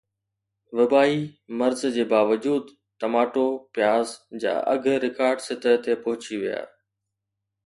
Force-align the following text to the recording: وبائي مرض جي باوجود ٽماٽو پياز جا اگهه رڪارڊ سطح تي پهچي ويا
وبائي 0.77 1.19
مرض 1.59 1.81
جي 1.95 2.03
باوجود 2.13 2.63
ٽماٽو 3.03 3.45
پياز 3.75 4.07
جا 4.41 4.53
اگهه 4.73 5.01
رڪارڊ 5.05 5.37
سطح 5.49 5.71
تي 5.83 5.91
پهچي 6.03 6.35
ويا 6.41 6.61